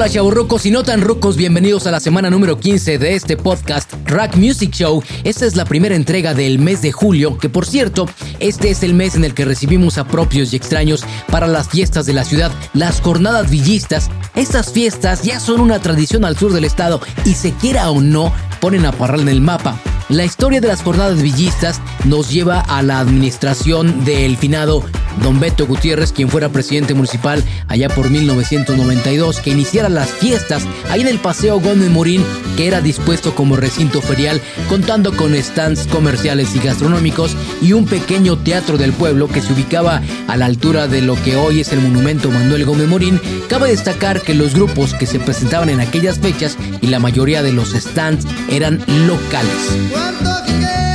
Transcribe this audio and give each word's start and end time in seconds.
Hola 0.00 0.08
chaburrucos 0.08 0.64
y 0.64 0.70
no 0.70 0.82
tan 0.82 1.02
rucos, 1.02 1.36
bienvenidos 1.36 1.86
a 1.86 1.90
la 1.90 2.00
semana 2.00 2.30
número 2.30 2.58
15 2.58 2.96
de 2.96 3.16
este 3.16 3.36
podcast 3.36 3.92
Rack 4.06 4.34
Music 4.34 4.70
Show. 4.72 5.02
Esta 5.24 5.44
es 5.44 5.56
la 5.56 5.66
primera 5.66 5.94
entrega 5.94 6.32
del 6.32 6.58
mes 6.58 6.80
de 6.80 6.90
julio, 6.90 7.36
que 7.36 7.50
por 7.50 7.66
cierto, 7.66 8.06
este 8.38 8.70
es 8.70 8.82
el 8.82 8.94
mes 8.94 9.14
en 9.14 9.24
el 9.24 9.34
que 9.34 9.44
recibimos 9.44 9.98
a 9.98 10.06
propios 10.06 10.54
y 10.54 10.56
extraños 10.56 11.04
para 11.30 11.46
las 11.46 11.68
fiestas 11.68 12.06
de 12.06 12.14
la 12.14 12.24
ciudad, 12.24 12.50
las 12.72 13.02
jornadas 13.02 13.50
villistas. 13.50 14.10
Estas 14.34 14.72
fiestas 14.72 15.22
ya 15.22 15.38
son 15.38 15.60
una 15.60 15.80
tradición 15.80 16.24
al 16.24 16.38
sur 16.38 16.54
del 16.54 16.64
estado 16.64 17.02
y 17.26 17.34
se 17.34 17.52
quiera 17.52 17.90
o 17.90 18.00
no, 18.00 18.32
ponen 18.60 18.86
a 18.86 18.92
parral 18.92 19.20
en 19.20 19.28
el 19.28 19.40
mapa. 19.40 19.80
La 20.08 20.24
historia 20.24 20.60
de 20.60 20.66
las 20.66 20.82
jornadas 20.82 21.22
villistas 21.22 21.80
nos 22.04 22.30
lleva 22.30 22.60
a 22.60 22.82
la 22.82 22.98
administración 22.98 24.04
del 24.04 24.36
finado 24.36 24.84
don 25.22 25.38
Beto 25.38 25.66
Gutiérrez, 25.66 26.12
quien 26.12 26.28
fuera 26.28 26.48
presidente 26.48 26.94
municipal 26.94 27.44
allá 27.68 27.88
por 27.88 28.10
1992, 28.10 29.40
que 29.40 29.50
iniciara 29.50 29.88
las 29.88 30.10
fiestas 30.10 30.64
ahí 30.88 31.02
en 31.02 31.08
el 31.08 31.18
Paseo 31.18 31.60
Gómez 31.60 31.90
Morín, 31.90 32.24
que 32.56 32.66
era 32.66 32.80
dispuesto 32.80 33.34
como 33.34 33.56
recinto 33.56 34.00
ferial, 34.00 34.40
contando 34.68 35.16
con 35.16 35.34
stands 35.34 35.86
comerciales 35.86 36.54
y 36.54 36.58
gastronómicos 36.58 37.36
y 37.60 37.72
un 37.72 37.86
pequeño 37.86 38.38
teatro 38.38 38.78
del 38.78 38.92
pueblo 38.92 39.28
que 39.28 39.42
se 39.42 39.52
ubicaba 39.52 40.02
a 40.28 40.36
la 40.36 40.46
altura 40.46 40.88
de 40.88 41.02
lo 41.02 41.14
que 41.22 41.36
hoy 41.36 41.60
es 41.60 41.72
el 41.72 41.80
monumento 41.80 42.30
Manuel 42.30 42.64
Gómez 42.64 42.88
Morín. 42.88 43.20
Cabe 43.48 43.70
destacar 43.70 44.22
que 44.22 44.34
los 44.34 44.54
grupos 44.54 44.94
que 44.94 45.06
se 45.06 45.20
presentaban 45.20 45.68
en 45.68 45.80
aquellas 45.80 46.18
fechas 46.18 46.56
y 46.80 46.88
la 46.88 46.98
mayoría 46.98 47.42
de 47.42 47.52
los 47.52 47.70
stands 47.70 48.26
eran 48.50 48.78
locales. 49.06 50.89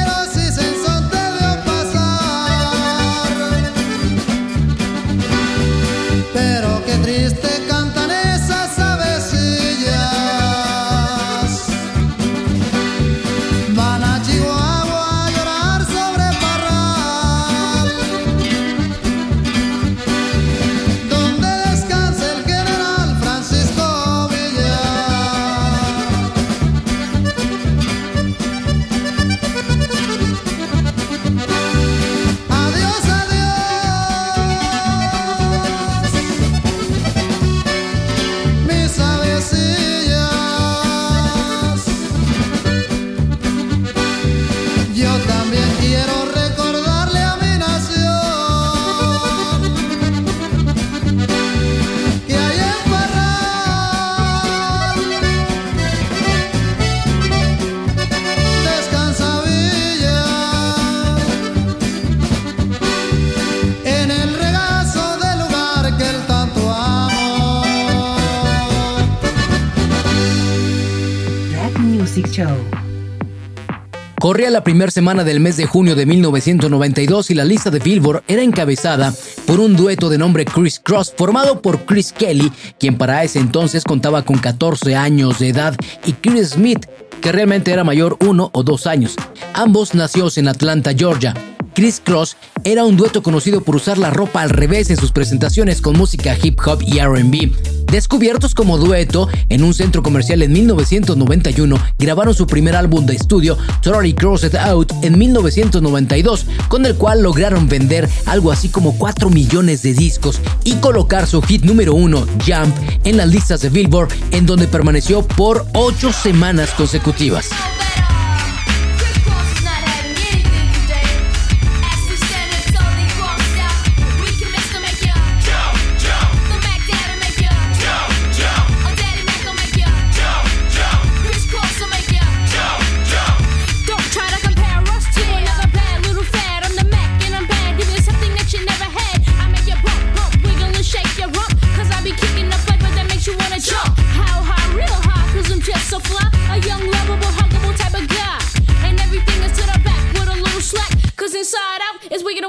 Corría 74.35 74.49
la 74.49 74.65
primera 74.65 74.91
semana 74.91 75.23
del 75.23 75.39
mes 75.39 75.55
de 75.55 75.65
junio 75.65 75.95
de 75.95 76.05
1992 76.05 77.31
y 77.31 77.35
la 77.35 77.45
lista 77.45 77.69
de 77.69 77.79
Billboard 77.79 78.23
era 78.27 78.41
encabezada 78.41 79.13
por 79.47 79.61
un 79.61 79.77
dueto 79.77 80.09
de 80.09 80.17
nombre 80.17 80.43
Chris 80.43 80.81
Cross 80.83 81.13
formado 81.15 81.61
por 81.61 81.85
Chris 81.85 82.11
Kelly, 82.11 82.51
quien 82.77 82.97
para 82.97 83.23
ese 83.23 83.39
entonces 83.39 83.85
contaba 83.85 84.23
con 84.23 84.37
14 84.37 84.93
años 84.93 85.39
de 85.39 85.47
edad, 85.47 85.73
y 86.05 86.11
Chris 86.11 86.49
Smith, 86.49 86.85
que 87.21 87.31
realmente 87.31 87.71
era 87.71 87.85
mayor 87.85 88.17
uno 88.27 88.49
o 88.51 88.61
dos 88.61 88.87
años. 88.87 89.15
Ambos 89.53 89.95
nacidos 89.95 90.37
en 90.37 90.49
Atlanta, 90.49 90.91
Georgia. 90.93 91.33
Chris 91.75 92.01
Cross 92.03 92.37
era 92.63 92.85
un 92.85 92.95
dueto 92.95 93.21
conocido 93.21 93.61
por 93.61 93.75
usar 93.75 93.97
la 93.97 94.09
ropa 94.09 94.41
al 94.41 94.49
revés 94.49 94.89
en 94.89 94.97
sus 94.97 95.11
presentaciones 95.11 95.81
con 95.81 95.97
música 95.97 96.35
hip 96.41 96.57
hop 96.65 96.81
y 96.81 96.99
RB. 96.99 97.51
Descubiertos 97.91 98.55
como 98.55 98.77
dueto 98.77 99.27
en 99.49 99.61
un 99.61 99.73
centro 99.73 100.01
comercial 100.01 100.41
en 100.41 100.53
1991, 100.53 101.77
grabaron 101.99 102.33
su 102.33 102.47
primer 102.47 102.77
álbum 102.77 103.05
de 103.05 103.15
estudio, 103.15 103.57
Totally 103.81 104.13
Crossed 104.13 104.55
Out, 104.55 104.93
en 105.03 105.19
1992, 105.19 106.45
con 106.69 106.85
el 106.85 106.95
cual 106.95 107.21
lograron 107.21 107.67
vender 107.67 108.09
algo 108.25 108.53
así 108.53 108.69
como 108.69 108.97
4 108.97 109.29
millones 109.29 109.83
de 109.83 109.93
discos 109.93 110.39
y 110.63 110.75
colocar 110.75 111.27
su 111.27 111.41
hit 111.41 111.63
número 111.63 111.93
1, 111.93 112.25
Jump, 112.47 112.75
en 113.03 113.17
las 113.17 113.27
listas 113.27 113.61
de 113.61 113.69
Billboard, 113.69 114.13
en 114.31 114.45
donde 114.45 114.67
permaneció 114.67 115.27
por 115.27 115.65
8 115.73 116.13
semanas 116.13 116.69
consecutivas. 116.71 117.49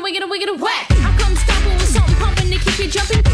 wiggin' 0.06 0.30
wiggin' 0.30 0.56
whack. 0.60 0.86
I 0.90 1.16
come 1.18 1.34
stopper 1.34 1.70
with 1.70 1.88
something 1.88 2.14
pumping 2.14 2.50
to 2.50 2.58
keep 2.58 2.78
you 2.78 2.88
jumping. 2.88 3.25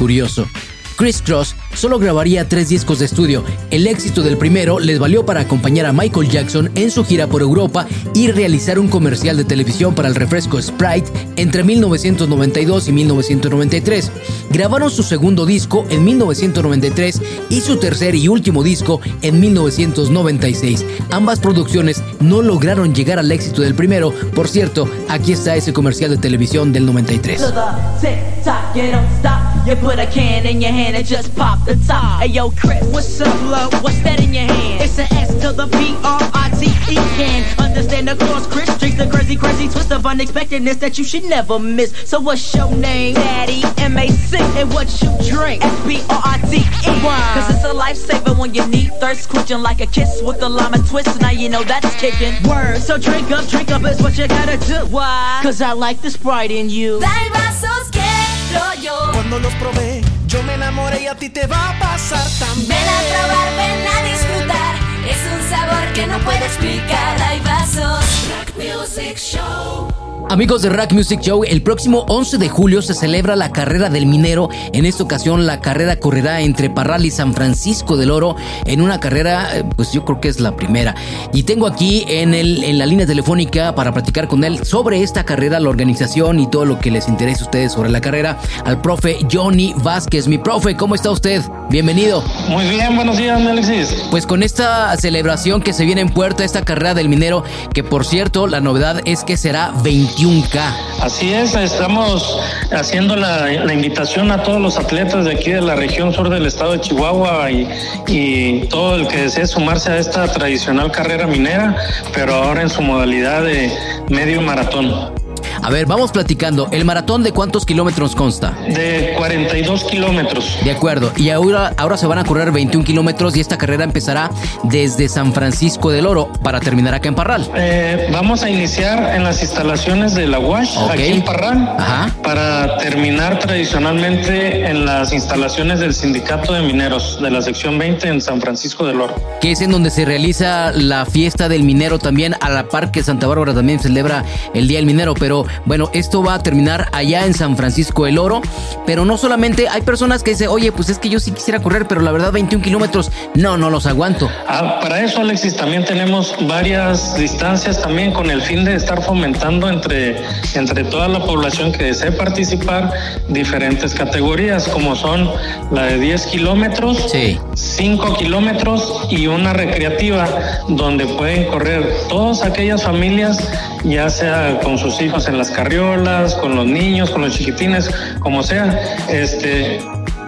Curioso. 0.00 0.48
Chris 0.96 1.22
Cross 1.22 1.56
solo 1.74 1.98
grabaría 1.98 2.48
tres 2.48 2.70
discos 2.70 2.98
de 2.98 3.04
estudio. 3.06 3.44
El 3.70 3.86
éxito 3.86 4.22
del 4.22 4.38
primero 4.38 4.78
les 4.78 4.98
valió 4.98 5.24
para 5.24 5.40
acompañar 5.40 5.84
a 5.86 5.92
Michael 5.92 6.28
Jackson 6.28 6.70
en 6.74 6.90
su 6.90 7.04
gira 7.04 7.26
por 7.26 7.42
Europa 7.42 7.86
y 8.14 8.30
realizar 8.30 8.78
un 8.78 8.88
comercial 8.88 9.36
de 9.36 9.44
televisión 9.44 9.94
para 9.94 10.08
el 10.08 10.14
refresco 10.14 10.60
Sprite 10.60 11.10
entre 11.36 11.64
1992 11.64 12.88
y 12.88 12.92
1993. 12.92 14.10
Grabaron 14.50 14.90
su 14.90 15.02
segundo 15.02 15.46
disco 15.46 15.86
en 15.90 16.04
1993 16.04 17.22
y 17.48 17.60
su 17.60 17.78
tercer 17.78 18.14
y 18.14 18.28
último 18.28 18.62
disco 18.62 19.00
en 19.22 19.40
1996. 19.40 20.84
Ambas 21.10 21.40
producciones 21.40 22.02
no 22.20 22.42
lograron 22.42 22.94
llegar 22.94 23.18
al 23.18 23.30
éxito 23.30 23.62
del 23.62 23.74
primero. 23.74 24.12
Por 24.34 24.48
cierto, 24.48 24.88
aquí 25.08 25.32
está 25.32 25.56
ese 25.56 25.72
comercial 25.72 26.10
de 26.10 26.18
televisión 26.18 26.72
del 26.72 26.86
93. 26.86 27.40
to 27.40 27.46
the 27.52 28.00
tick 28.00 28.44
tock, 28.44 28.74
you 28.74 28.90
don't 28.90 29.08
stop. 29.18 29.40
You 29.66 29.76
put 29.76 29.98
a 29.98 30.06
can 30.06 30.46
in 30.46 30.60
your 30.60 30.72
hand 30.72 30.96
and 30.96 31.06
just 31.06 31.34
pop 31.36 31.64
the 31.64 31.76
top. 31.86 32.20
Hey 32.20 32.28
yo, 32.28 32.50
Chris, 32.50 32.82
what's 32.92 33.20
up, 33.20 33.28
love? 33.50 33.72
What's 33.82 34.02
that 34.02 34.20
in 34.20 34.32
your 34.32 34.44
hand? 34.44 34.82
It's 34.82 34.98
an 34.98 35.06
S 35.12 35.34
to 35.42 35.52
the 35.52 35.66
P 35.66 35.94
R 36.02 36.20
I 36.34 36.49
T 36.90 36.96
E 36.96 36.98
can 37.14 37.44
understand 37.60 38.08
the 38.08 38.16
cross 38.16 38.48
Chris. 38.48 38.68
Drink 38.78 38.96
the 38.96 39.06
crazy, 39.06 39.36
crazy 39.36 39.68
twist 39.68 39.92
of 39.92 40.04
unexpectedness 40.04 40.78
that 40.78 40.98
you 40.98 41.04
should 41.04 41.24
never 41.24 41.58
miss. 41.60 41.94
So 42.04 42.18
what's 42.18 42.52
your 42.52 42.68
name? 42.74 43.14
Daddy 43.14 43.62
M 43.78 43.96
A 43.96 44.08
C, 44.08 44.38
and 44.58 44.68
what 44.74 44.90
you 45.00 45.08
drink? 45.30 45.62
S 45.64 45.86
P 45.86 46.02
R 46.10 46.22
I 46.24 46.38
T 46.50 46.56
E. 46.58 47.00
Cause 47.34 47.48
it's 47.54 47.64
a 47.64 47.72
lifesaver 47.72 48.36
when 48.36 48.54
you 48.54 48.66
need 48.66 48.90
thirst 48.98 49.28
quenching 49.28 49.62
like 49.62 49.80
a 49.80 49.86
kiss 49.86 50.20
with 50.22 50.40
the 50.40 50.48
lime 50.48 50.74
and 50.74 50.84
twist. 50.88 51.20
Now 51.20 51.30
you 51.30 51.48
know 51.48 51.62
that's 51.62 51.94
kicking. 52.00 52.34
Word. 52.48 52.82
So 52.82 52.98
drink 52.98 53.30
up, 53.30 53.46
drink 53.46 53.70
up 53.70 53.84
is 53.84 54.02
what 54.02 54.18
you 54.18 54.26
gotta 54.26 54.58
do. 54.66 54.84
Why? 54.86 55.38
Cause 55.44 55.62
I 55.62 55.72
like 55.72 56.02
the 56.02 56.10
sprite 56.10 56.50
in 56.50 56.70
you. 56.70 57.00
Hay 57.00 57.30
vasos 57.30 57.86
quiero 57.92 58.74
yo. 58.82 59.12
Cuando 59.12 59.38
los 59.38 59.54
probé, 59.54 60.02
yo 60.26 60.42
me 60.42 60.54
enamoré 60.54 61.02
y 61.02 61.06
a 61.06 61.14
ti 61.14 61.28
te 61.28 61.46
va 61.46 61.70
a 61.70 61.78
pasar 61.78 62.26
también. 62.40 62.66
Ven 62.68 62.88
a 62.88 63.00
probar, 63.14 63.48
ven 63.56 63.86
a 63.86 64.10
disfrutar. 64.10 64.89
Es 65.10 65.16
un 65.32 65.50
sabor 65.50 65.92
que 65.92 66.06
no 66.06 66.18
puedo 66.20 66.44
explicar. 66.44 67.20
Hay 67.22 67.40
vasos. 67.40 68.28
Rock 68.30 68.54
Music 68.56 69.16
Show. 69.16 70.09
Amigos 70.28 70.62
de 70.62 70.68
Rack 70.68 70.92
Music 70.92 71.20
Show, 71.20 71.42
el 71.44 71.62
próximo 71.62 72.04
11 72.08 72.38
de 72.38 72.48
julio 72.48 72.82
se 72.82 72.94
celebra 72.94 73.34
la 73.34 73.50
carrera 73.50 73.88
del 73.88 74.06
minero. 74.06 74.48
En 74.72 74.86
esta 74.86 75.02
ocasión 75.02 75.46
la 75.46 75.60
carrera 75.60 75.96
correrá 75.96 76.40
entre 76.40 76.70
Parral 76.70 77.04
y 77.04 77.10
San 77.10 77.34
Francisco 77.34 77.96
del 77.96 78.10
Oro 78.10 78.36
en 78.64 78.80
una 78.80 79.00
carrera, 79.00 79.56
eh, 79.56 79.64
pues 79.76 79.92
yo 79.92 80.04
creo 80.04 80.20
que 80.20 80.28
es 80.28 80.38
la 80.38 80.54
primera. 80.54 80.94
Y 81.32 81.42
tengo 81.42 81.66
aquí 81.66 82.04
en, 82.06 82.34
el, 82.34 82.62
en 82.62 82.78
la 82.78 82.86
línea 82.86 83.06
telefónica 83.06 83.74
para 83.74 83.92
platicar 83.92 84.28
con 84.28 84.44
él 84.44 84.64
sobre 84.64 85.02
esta 85.02 85.24
carrera, 85.24 85.58
la 85.58 85.68
organización 85.68 86.38
y 86.38 86.48
todo 86.48 86.64
lo 86.64 86.78
que 86.78 86.90
les 86.90 87.08
interese 87.08 87.42
a 87.42 87.46
ustedes 87.46 87.72
sobre 87.72 87.90
la 87.90 88.00
carrera, 88.00 88.38
al 88.64 88.80
profe 88.80 89.18
Johnny 89.30 89.74
Vázquez. 89.82 90.28
Mi 90.28 90.38
profe, 90.38 90.76
¿cómo 90.76 90.94
está 90.94 91.10
usted? 91.10 91.42
Bienvenido. 91.70 92.22
Muy 92.48 92.68
bien, 92.68 92.94
buenos 92.94 93.16
días, 93.16 93.40
Alexis. 93.40 93.94
Pues 94.10 94.26
con 94.26 94.42
esta 94.42 94.96
celebración 94.96 95.60
que 95.60 95.72
se 95.72 95.84
viene 95.84 96.00
en 96.00 96.10
puerta, 96.10 96.44
esta 96.44 96.64
carrera 96.64 96.94
del 96.94 97.08
minero, 97.08 97.42
que 97.72 97.82
por 97.82 98.04
cierto, 98.04 98.46
la 98.46 98.60
novedad 98.60 99.00
es 99.04 99.24
que 99.24 99.36
será 99.36 99.72
21K. 100.20 100.60
Así 101.00 101.32
es, 101.32 101.54
estamos 101.54 102.38
haciendo 102.72 103.16
la, 103.16 103.72
invitación 103.72 104.30
a 104.30 104.42
todos 104.42 104.60
los 104.60 104.76
atletas 104.76 105.24
de 105.24 105.32
aquí 105.32 105.50
de 105.50 105.62
la 105.62 105.74
región 105.74 106.12
sur 106.12 106.28
del 106.28 106.46
estado 106.46 106.72
de 106.72 106.80
Chihuahua 106.80 107.50
y 107.50 108.66
todo 108.68 108.96
el 108.96 109.08
que 109.08 109.22
desee 109.22 109.46
sumarse 109.46 109.90
a 109.90 109.98
esta 109.98 110.30
tradicional 110.30 110.92
carrera 110.92 111.26
minera, 111.26 111.76
pero 112.12 112.34
ahora 112.34 112.62
en 112.62 112.68
su 112.68 112.82
modalidad 112.82 113.42
de 113.42 113.72
medio 114.08 114.42
maratón. 114.42 115.19
A 115.62 115.70
ver, 115.70 115.86
vamos 115.86 116.10
platicando. 116.10 116.68
¿El 116.72 116.84
maratón 116.84 117.22
de 117.22 117.32
cuántos 117.32 117.66
kilómetros 117.66 118.14
consta? 118.14 118.52
De 118.66 119.14
42 119.16 119.84
kilómetros. 119.84 120.58
De 120.64 120.70
acuerdo. 120.70 121.12
Y 121.16 121.30
ahora, 121.30 121.74
ahora 121.76 121.96
se 121.96 122.06
van 122.06 122.18
a 122.18 122.24
correr 122.24 122.50
21 122.50 122.84
kilómetros 122.84 123.36
y 123.36 123.40
esta 123.40 123.58
carrera 123.58 123.84
empezará 123.84 124.30
desde 124.64 125.08
San 125.08 125.32
Francisco 125.34 125.90
del 125.90 126.06
Oro 126.06 126.32
para 126.42 126.60
terminar 126.60 126.94
acá 126.94 127.08
en 127.08 127.14
Parral. 127.14 127.50
Eh, 127.56 128.08
vamos 128.10 128.42
a 128.42 128.48
iniciar 128.50 129.14
en 129.14 129.22
las 129.22 129.42
instalaciones 129.42 130.14
de 130.14 130.26
la 130.26 130.38
UASH, 130.38 130.76
aquí 130.90 131.04
en 131.04 131.24
Parral, 131.24 131.74
Ajá. 131.78 132.10
para 132.22 132.78
terminar 132.78 133.38
tradicionalmente 133.38 134.66
en 134.66 134.86
las 134.86 135.12
instalaciones 135.12 135.80
del 135.80 135.94
Sindicato 135.94 136.52
de 136.54 136.62
Mineros 136.62 137.20
de 137.20 137.30
la 137.30 137.42
sección 137.42 137.78
20 137.78 138.08
en 138.08 138.20
San 138.20 138.40
Francisco 138.40 138.86
del 138.86 139.00
Oro. 139.00 139.14
Que 139.40 139.52
es 139.52 139.60
en 139.60 139.70
donde 139.70 139.90
se 139.90 140.04
realiza 140.04 140.72
la 140.72 141.04
fiesta 141.06 141.48
del 141.48 141.64
minero 141.64 141.98
también, 141.98 142.34
a 142.40 142.48
la 142.50 142.68
par 142.68 142.90
que 142.90 143.02
Santa 143.02 143.26
Bárbara 143.26 143.52
también 143.54 143.78
celebra 143.78 144.24
el 144.54 144.66
Día 144.68 144.78
del 144.78 144.86
Minero. 144.86 145.14
Pero 145.14 145.44
bueno, 145.64 145.90
esto 145.92 146.22
va 146.22 146.34
a 146.34 146.42
terminar 146.42 146.88
allá 146.92 147.26
en 147.26 147.34
San 147.34 147.56
Francisco 147.56 148.04
del 148.04 148.18
Oro. 148.18 148.42
Pero 148.86 149.04
no 149.04 149.16
solamente 149.16 149.68
hay 149.68 149.82
personas 149.82 150.22
que 150.22 150.30
dicen, 150.32 150.48
oye, 150.48 150.72
pues 150.72 150.88
es 150.88 150.98
que 150.98 151.08
yo 151.08 151.20
sí 151.20 151.32
quisiera 151.32 151.60
correr, 151.60 151.86
pero 151.86 152.00
la 152.00 152.12
verdad 152.12 152.32
21 152.32 152.62
kilómetros, 152.62 153.10
no, 153.34 153.56
no 153.56 153.70
los 153.70 153.86
aguanto. 153.86 154.30
Ah, 154.48 154.78
para 154.80 155.00
eso, 155.02 155.20
Alexis, 155.20 155.56
también 155.56 155.84
tenemos 155.84 156.34
varias 156.48 157.16
distancias 157.16 157.80
también 157.80 158.12
con 158.12 158.30
el 158.30 158.42
fin 158.42 158.64
de 158.64 158.74
estar 158.74 159.02
fomentando 159.02 159.68
entre, 159.68 160.22
entre 160.54 160.84
toda 160.84 161.08
la 161.08 161.20
población 161.24 161.72
que 161.72 161.84
desee 161.84 162.12
participar 162.12 162.92
diferentes 163.28 163.94
categorías, 163.94 164.68
como 164.68 164.96
son 164.96 165.30
la 165.70 165.84
de 165.84 165.98
10 165.98 166.26
kilómetros, 166.26 167.06
Sí. 167.10 167.38
5 167.54 168.14
kilómetros 168.14 169.06
y 169.10 169.26
una 169.26 169.52
recreativa, 169.52 170.26
donde 170.68 171.06
pueden 171.06 171.46
correr 171.46 171.86
todas 172.08 172.42
aquellas 172.42 172.82
familias, 172.82 173.38
ya 173.84 174.08
sea 174.10 174.60
con 174.62 174.78
sus 174.78 175.00
hijos 175.00 175.28
en 175.28 175.38
las 175.40 175.50
carriolas, 175.50 176.34
con 176.34 176.54
los 176.54 176.66
niños, 176.66 177.10
con 177.10 177.22
los 177.22 177.32
chiquitines, 177.36 177.90
como 178.20 178.42
sea, 178.42 178.78
este 179.08 179.80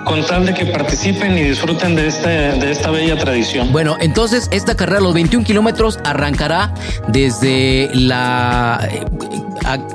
con 0.04 0.26
tal 0.26 0.44
de 0.46 0.52
que 0.52 0.66
participen 0.66 1.38
y 1.38 1.42
disfruten 1.44 1.94
de, 1.94 2.08
este, 2.08 2.28
de 2.28 2.72
esta 2.72 2.90
bella 2.90 3.16
tradición. 3.16 3.70
Bueno, 3.70 3.96
entonces 4.00 4.48
esta 4.50 4.74
carrera, 4.74 5.00
los 5.00 5.14
21 5.14 5.44
kilómetros, 5.46 6.00
arrancará 6.02 6.74
desde 7.06 7.88
la... 7.94 8.80
eh, 8.90 9.04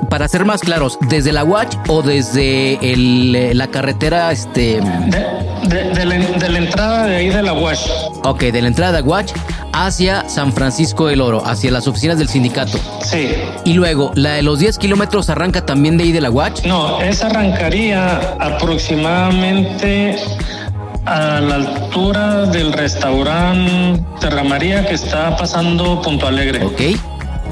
para 0.08 0.26
ser 0.28 0.46
más 0.46 0.62
claros, 0.62 0.96
desde 1.10 1.30
la 1.32 1.44
Watch 1.44 1.76
o 1.88 2.00
desde 2.00 2.78
el, 2.90 3.34
eh, 3.36 3.54
la 3.54 3.66
carretera, 3.66 4.32
este... 4.32 4.80
De, 4.80 5.76
de- 5.76 5.90
de 5.92 6.04
la, 6.06 6.14
de 6.14 6.48
la 6.48 6.58
entrada 6.58 7.06
de 7.06 7.16
ahí 7.16 7.28
de 7.28 7.42
la 7.42 7.52
UASH. 7.52 7.90
Ok, 8.24 8.40
de 8.40 8.62
la 8.62 8.68
entrada 8.68 9.00
de 9.00 9.02
Watch 9.02 9.32
hacia 9.72 10.28
San 10.28 10.52
Francisco 10.52 11.06
del 11.06 11.20
Oro, 11.20 11.42
hacia 11.46 11.70
las 11.70 11.86
oficinas 11.86 12.18
del 12.18 12.28
sindicato. 12.28 12.78
Sí. 13.02 13.30
Y 13.64 13.74
luego, 13.74 14.12
la 14.14 14.34
de 14.34 14.42
los 14.42 14.58
10 14.58 14.78
kilómetros 14.78 15.30
arranca 15.30 15.64
también 15.64 15.96
de 15.96 16.04
ahí 16.04 16.12
de 16.12 16.20
la 16.20 16.30
Watch. 16.30 16.64
No, 16.64 17.00
esa 17.00 17.26
arrancaría 17.26 18.36
aproximadamente 18.40 20.16
a 21.04 21.40
la 21.40 21.54
altura 21.54 22.44
del 22.46 22.72
restaurante 22.72 24.02
Terramaría 24.20 24.86
que 24.86 24.94
está 24.94 25.36
pasando 25.36 26.02
Punto 26.02 26.26
Alegre. 26.26 26.64
Ok, 26.64 26.98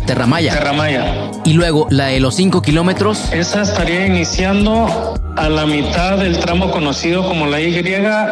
Terramaya. 0.06 0.52
Terramaya. 0.52 1.30
Y 1.44 1.54
luego, 1.54 1.86
la 1.90 2.06
de 2.06 2.20
los 2.20 2.34
5 2.34 2.60
kilómetros. 2.62 3.32
Esa 3.32 3.62
estaría 3.62 4.06
iniciando 4.06 5.14
a 5.36 5.48
la 5.48 5.66
mitad 5.66 6.18
del 6.18 6.38
tramo 6.38 6.70
conocido 6.70 7.26
como 7.26 7.46
la 7.46 7.60
Y 7.60 7.76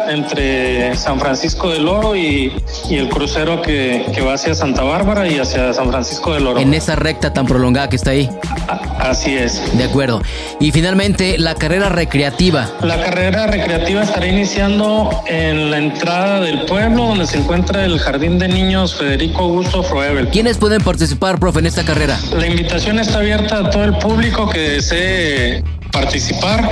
entre 0.09 0.95
San 0.95 1.19
Francisco 1.19 1.69
del 1.69 1.87
Oro 1.87 2.15
y, 2.15 2.51
y 2.89 2.95
el 2.97 3.09
crucero 3.09 3.61
que, 3.61 4.05
que 4.13 4.21
va 4.21 4.33
hacia 4.33 4.55
Santa 4.55 4.83
Bárbara 4.83 5.27
y 5.27 5.37
hacia 5.37 5.71
San 5.73 5.89
Francisco 5.91 6.33
del 6.33 6.47
Oro. 6.47 6.59
En 6.59 6.73
esa 6.73 6.95
recta 6.95 7.31
tan 7.31 7.45
prolongada 7.45 7.89
que 7.89 7.95
está 7.95 8.11
ahí. 8.11 8.29
A- 8.67 8.81
Así 9.09 9.35
es. 9.37 9.61
De 9.77 9.83
acuerdo. 9.83 10.21
Y 10.59 10.71
finalmente, 10.71 11.37
la 11.37 11.53
carrera 11.53 11.89
recreativa. 11.89 12.67
La 12.81 12.99
carrera 13.03 13.45
recreativa 13.45 14.01
estará 14.01 14.25
iniciando 14.27 15.09
en 15.27 15.69
la 15.69 15.77
entrada 15.77 16.39
del 16.39 16.61
pueblo 16.65 17.05
donde 17.09 17.27
se 17.27 17.37
encuentra 17.37 17.85
el 17.85 17.99
Jardín 17.99 18.39
de 18.39 18.47
Niños 18.47 18.95
Federico 18.95 19.43
Augusto 19.43 19.83
Froebel. 19.83 20.29
¿Quiénes 20.29 20.57
pueden 20.57 20.81
participar, 20.83 21.39
profe, 21.39 21.59
en 21.59 21.67
esta 21.67 21.83
carrera? 21.83 22.17
La 22.35 22.47
invitación 22.47 22.97
está 22.97 23.19
abierta 23.19 23.59
a 23.59 23.69
todo 23.69 23.83
el 23.83 23.95
público 23.97 24.49
que 24.49 24.59
desee 24.59 25.63
participar, 25.95 26.69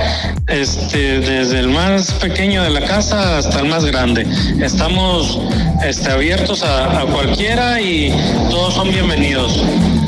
este, 0.48 1.20
desde 1.20 1.58
el 1.58 1.68
más 1.68 2.12
pequeño 2.12 2.62
de 2.62 2.68
la 2.68 2.82
casa 2.82 3.38
hasta 3.38 3.60
el 3.60 3.68
más 3.68 3.86
grande. 3.86 4.26
Estamos 4.60 5.40
este, 5.82 6.10
abiertos 6.10 6.62
a, 6.62 7.00
a 7.00 7.06
cualquiera 7.06 7.80
y 7.80 8.14
todos 8.50 8.74
son 8.74 8.90
bienvenidos. 8.90 9.64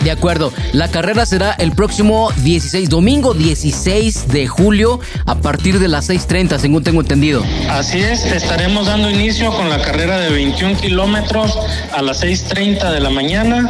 De 0.06 0.12
acuerdo. 0.12 0.52
La 0.72 0.88
carrera 0.88 1.26
será 1.26 1.50
el 1.52 1.72
próximo 1.72 2.30
16, 2.36 2.88
domingo 2.88 3.34
16 3.34 4.28
de 4.28 4.46
julio, 4.46 5.00
a 5.24 5.34
partir 5.36 5.80
de 5.80 5.88
las 5.88 6.08
6:30, 6.08 6.58
según 6.58 6.84
tengo 6.84 7.00
entendido. 7.00 7.42
Así 7.68 7.98
es, 7.98 8.24
estaremos 8.24 8.86
dando 8.86 9.10
inicio 9.10 9.50
con 9.52 9.68
la 9.68 9.82
carrera 9.82 10.18
de 10.18 10.30
21 10.30 10.78
kilómetros 10.78 11.58
a 11.92 12.02
las 12.02 12.22
6.30 12.22 12.92
de 12.92 13.00
la 13.00 13.10
mañana. 13.10 13.68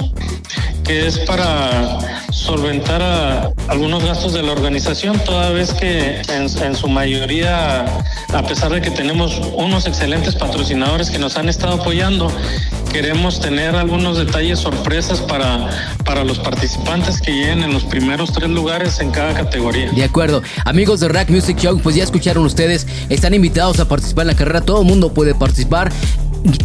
que 0.83 1.07
es 1.07 1.19
para 1.19 1.99
solventar 2.31 3.53
algunos 3.67 4.03
gastos 4.03 4.33
de 4.33 4.43
la 4.43 4.51
organización, 4.51 5.19
toda 5.23 5.51
vez 5.51 5.73
que 5.73 6.21
en, 6.21 6.63
en 6.63 6.75
su 6.75 6.87
mayoría, 6.87 7.85
a 8.33 8.43
pesar 8.47 8.71
de 8.71 8.81
que 8.81 8.91
tenemos 8.91 9.39
unos 9.55 9.85
excelentes 9.85 10.35
patrocinadores 10.35 11.09
que 11.09 11.19
nos 11.19 11.37
han 11.37 11.49
estado 11.49 11.81
apoyando, 11.81 12.31
queremos 12.91 13.39
tener 13.39 13.75
algunos 13.75 14.17
detalles 14.17 14.59
sorpresas 14.59 15.21
para, 15.21 15.69
para 16.03 16.23
los 16.23 16.39
participantes 16.39 17.21
que 17.21 17.31
lleguen 17.31 17.63
en 17.63 17.73
los 17.73 17.83
primeros 17.83 18.33
tres 18.33 18.49
lugares 18.49 18.99
en 18.99 19.11
cada 19.11 19.33
categoría. 19.33 19.91
De 19.91 20.03
acuerdo. 20.03 20.41
Amigos 20.65 20.99
de 20.99 21.07
Rack 21.07 21.29
Music 21.29 21.57
Show, 21.57 21.79
pues 21.81 21.95
ya 21.95 22.03
escucharon 22.03 22.45
ustedes, 22.45 22.87
están 23.09 23.33
invitados 23.33 23.79
a 23.79 23.87
participar 23.87 24.23
en 24.23 24.27
la 24.27 24.35
carrera, 24.35 24.61
todo 24.61 24.81
el 24.81 24.87
mundo 24.87 25.13
puede 25.13 25.35
participar. 25.35 25.91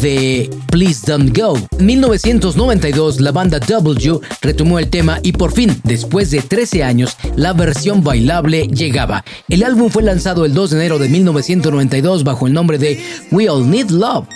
de 0.00 0.48
Please 0.70 1.04
Don't 1.04 1.36
Go. 1.36 1.58
En 1.80 1.86
1992, 1.86 3.20
la 3.20 3.32
banda 3.32 3.58
W 3.58 4.20
retomó 4.40 4.78
el 4.78 4.88
tema 4.88 5.18
y 5.24 5.32
por 5.32 5.52
fin, 5.52 5.76
después 5.82 6.30
de 6.30 6.42
13 6.42 6.84
años, 6.84 7.16
la 7.34 7.52
versión 7.54 8.04
bailable 8.04 8.68
llegaba. 8.68 9.24
El 9.48 9.64
álbum 9.64 9.90
fue 9.90 10.04
lanzado 10.04 10.44
el 10.44 10.54
2 10.54 10.70
de 10.70 10.76
enero 10.76 11.00
de 11.00 11.08
1992 11.08 12.22
bajo 12.22 12.46
el 12.46 12.52
nombre 12.52 12.78
de 12.78 13.02
We 13.32 13.48
All 13.50 13.68
Need 13.68 13.90
Love. 13.90 14.28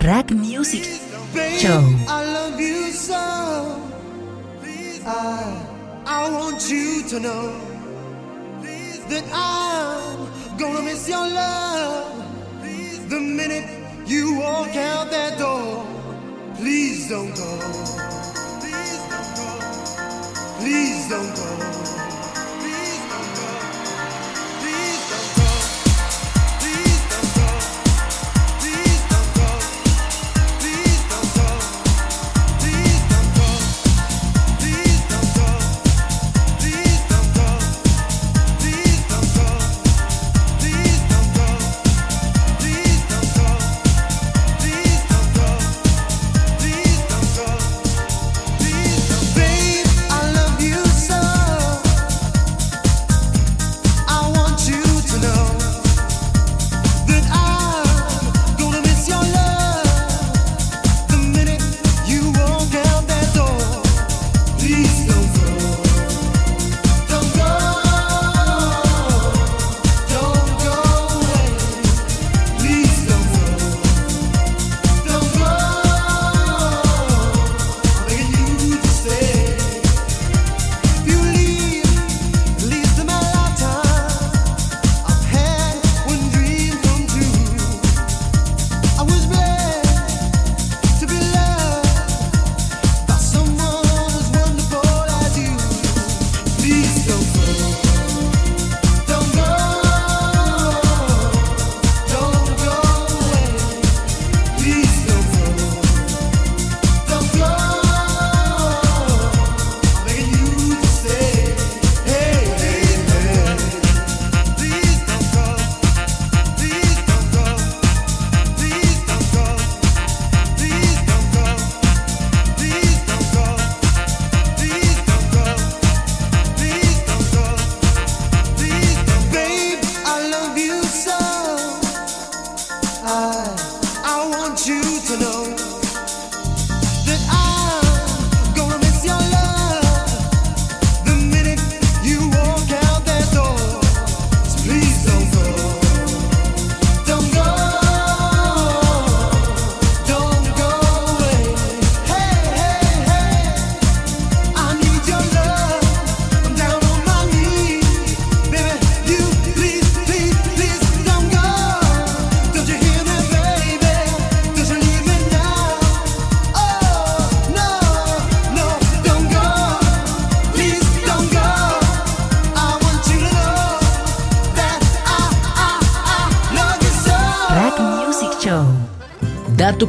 Rack 0.00 0.32
Music 0.32 1.03
Baby, 1.34 1.66
I 1.66 2.24
love 2.32 2.60
you 2.60 2.90
so. 2.92 3.90
Please, 4.60 5.02
I, 5.04 5.66
I 6.06 6.30
want 6.30 6.70
you 6.70 7.02
to 7.08 7.18
know 7.18 7.60
that 9.08 9.24
I'm 9.32 10.58
gonna 10.58 10.82
miss 10.82 11.08
your 11.08 11.26
love. 11.26 12.24
The 13.08 13.18
minute 13.20 13.68
you 14.06 14.38
walk 14.38 14.76
out 14.76 15.10
that 15.10 15.36
door, 15.38 15.84
please 16.56 17.08
don't 17.08 17.34
go. 17.34 17.58
Please 18.60 19.02
don't 19.10 19.36
go. 19.36 19.48
Please 20.60 21.08
don't 21.10 21.34
go. 21.36 22.23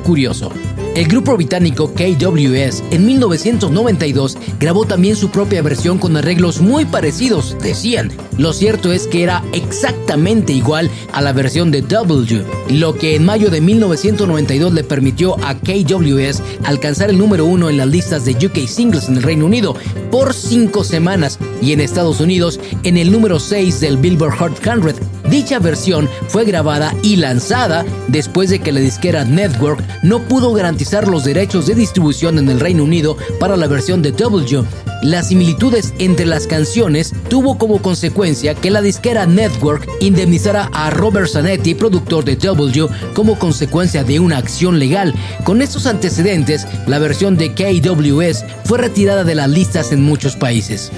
Curioso. 0.01 0.51
El 0.95 1.07
grupo 1.07 1.35
británico 1.35 1.91
KWS 1.93 2.83
en 2.91 3.05
1992 3.05 4.37
grabó 4.61 4.85
también 4.85 5.17
su 5.17 5.29
propia 5.29 5.61
versión 5.61 5.97
con 5.97 6.15
arreglos 6.15 6.61
muy 6.61 6.85
parecidos, 6.85 7.57
decían. 7.61 8.13
Lo 8.37 8.53
cierto 8.53 8.93
es 8.93 9.05
que 9.05 9.23
era 9.23 9.43
exactamente 9.51 10.53
igual 10.53 10.89
a 11.11 11.21
la 11.21 11.33
versión 11.33 11.69
de 11.69 11.81
W, 11.81 12.45
lo 12.69 12.95
que 12.95 13.15
en 13.15 13.25
mayo 13.25 13.49
de 13.49 13.59
1992 13.59 14.73
le 14.73 14.83
permitió 14.85 15.35
a 15.45 15.55
KWS 15.55 16.41
alcanzar 16.63 17.09
el 17.09 17.17
número 17.17 17.45
uno 17.45 17.69
en 17.69 17.77
las 17.77 17.87
listas 17.87 18.23
de 18.23 18.31
UK 18.31 18.65
Singles 18.65 19.09
en 19.09 19.17
el 19.17 19.23
Reino 19.23 19.45
Unido 19.45 19.75
por 20.11 20.33
cinco 20.33 20.85
semanas 20.85 21.39
y 21.61 21.73
en 21.73 21.81
Estados 21.81 22.21
Unidos 22.21 22.59
en 22.83 22.97
el 22.97 23.11
número 23.11 23.39
6 23.39 23.81
del 23.81 23.97
Billboard 23.97 24.37
Hot 24.37 24.63
100. 24.63 25.14
Dicha 25.29 25.59
versión 25.59 26.09
fue 26.27 26.45
grabada 26.45 26.93
y 27.01 27.15
lanzada 27.15 27.85
después 28.07 28.49
de 28.49 28.59
que 28.59 28.71
la 28.71 28.79
disquera 28.79 29.25
Network 29.25 29.83
no 30.03 30.19
pudo 30.19 30.53
garantizar 30.53 31.07
los 31.07 31.23
derechos 31.23 31.65
de 31.67 31.75
distribución 31.75 32.37
en 32.37 32.49
el 32.49 32.59
Reino 32.59 32.83
Unido 32.83 33.17
para 33.39 33.57
la 33.57 33.67
versión 33.67 34.01
de 34.01 34.11
W. 34.11 34.63
Las 35.01 35.27
similitudes 35.27 35.93
entre 35.99 36.25
las 36.25 36.47
canciones 36.47 37.13
tuvo 37.29 37.57
como 37.57 37.81
consecuencia 37.81 38.55
que 38.55 38.71
la 38.71 38.81
disquera 38.81 39.25
Network 39.25 39.87
indemnizara 39.99 40.69
a 40.73 40.89
Robert 40.89 41.29
Zanetti, 41.29 41.75
productor 41.75 42.23
de 42.25 42.35
W, 42.35 42.87
como 43.13 43.37
consecuencia 43.37 44.03
de 44.03 44.19
una 44.19 44.37
acción 44.37 44.79
legal. 44.79 45.13
Con 45.43 45.61
estos 45.61 45.85
antecedentes, 45.85 46.67
la 46.87 46.99
versión 46.99 47.37
de 47.37 47.53
KWS 47.53 48.45
fue 48.63 48.79
retirada 48.79 49.23
de 49.23 49.35
las 49.35 49.49
listas 49.49 49.91
en 49.91 50.01
muchos 50.01 50.35
países. 50.35 50.91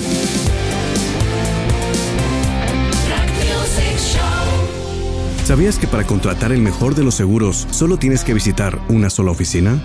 ¿Sabías 5.48 5.80
que 5.80 5.88
para 5.88 6.04
contratar 6.04 6.52
el 6.52 6.62
mejor 6.62 6.94
de 6.94 7.06
los 7.06 7.16
seguros 7.16 7.68
solo 7.72 7.96
tienes 7.96 8.26
que 8.26 8.34
visitar 8.34 8.82
una 8.90 9.10
sola 9.10 9.32
oficina? 9.32 9.82